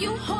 you 0.00 0.16
home. 0.16 0.39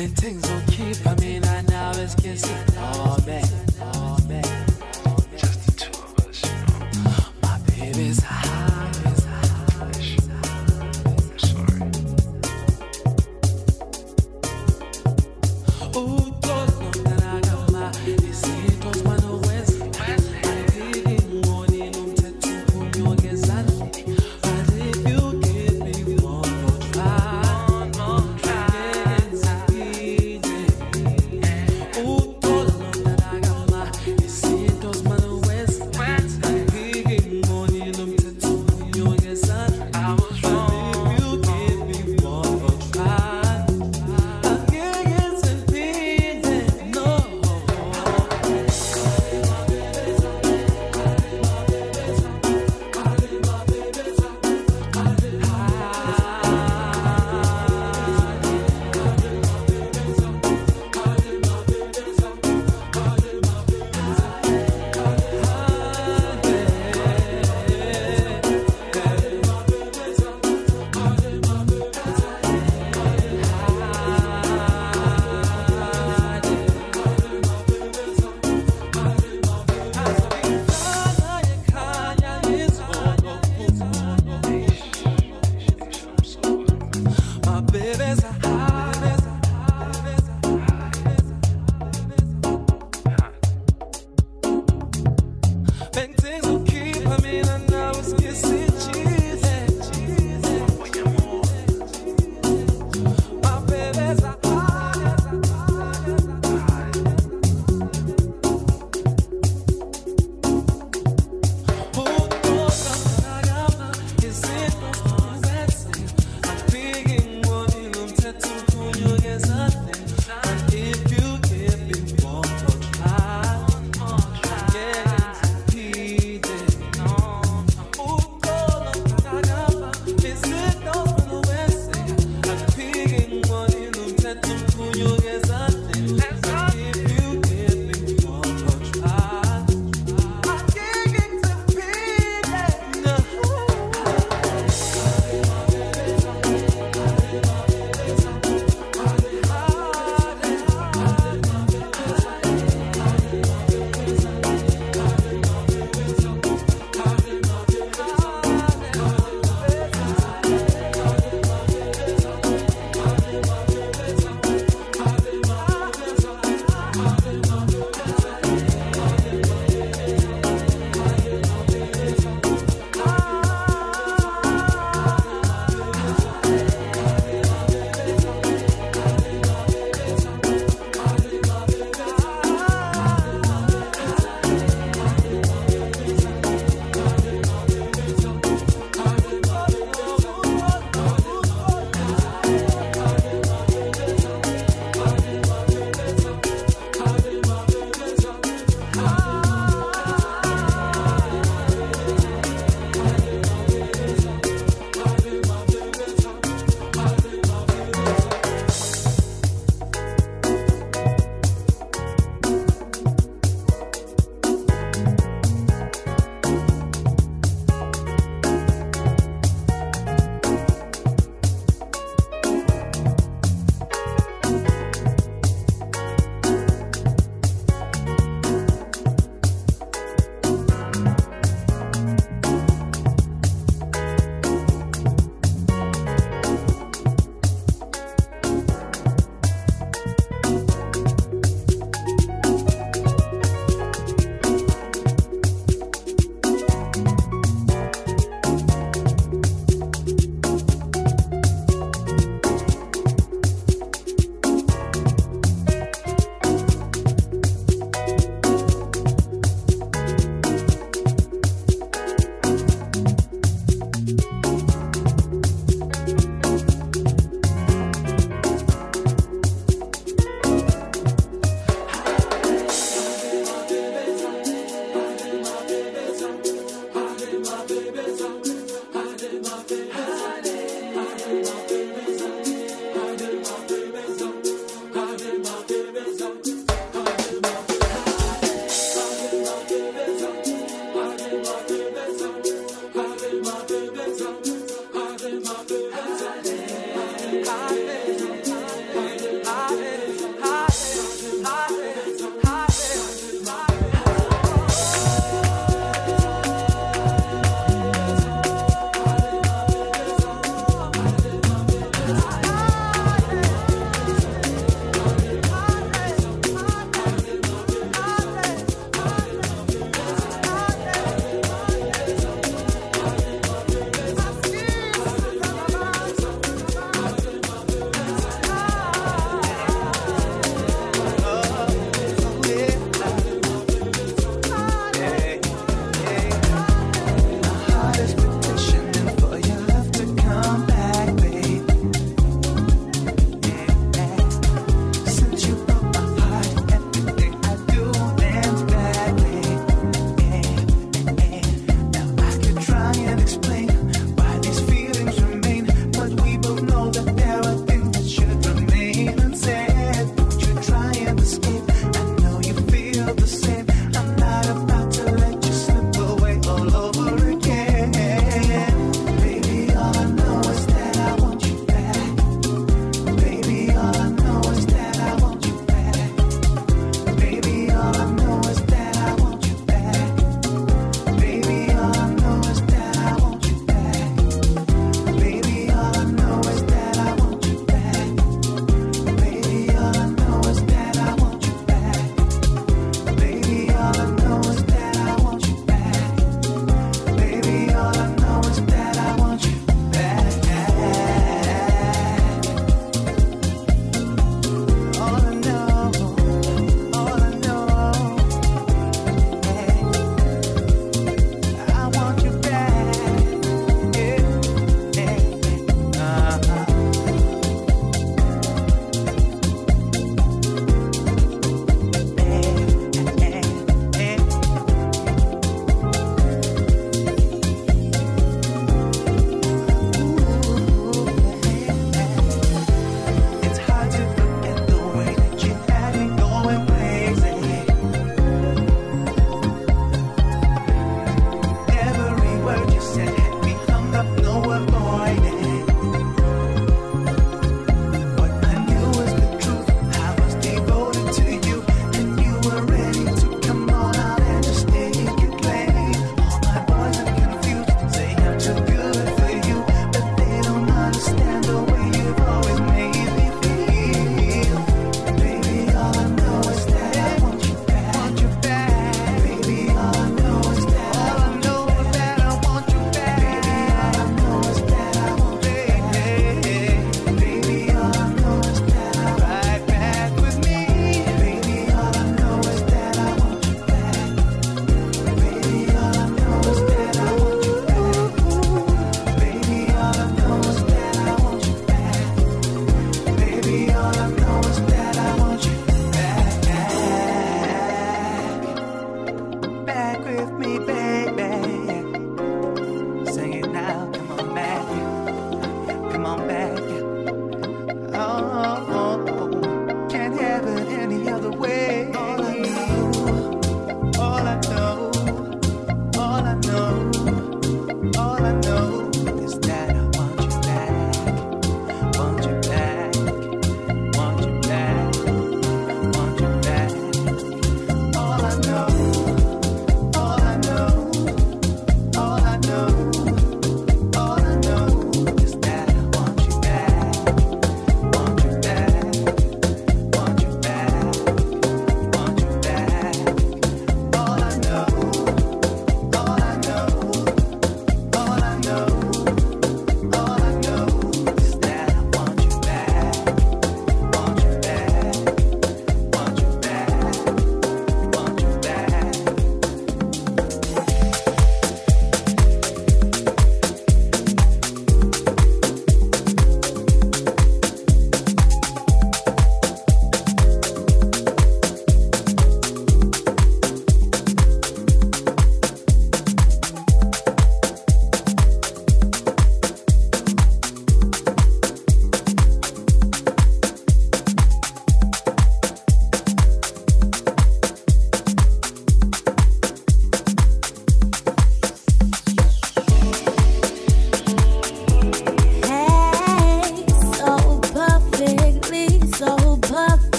Ten 0.00 0.08
things 0.12 0.50
will 0.50 0.62
keep, 0.68 1.06
I 1.06 1.14
mean, 1.16 1.44
I 1.44 1.60
now 1.68 1.90
is 1.90 2.14
kissing. 2.14 2.56
Oh, 2.78 3.18
man, 3.26 3.44
oh, 3.82 4.16
man. 4.26 4.59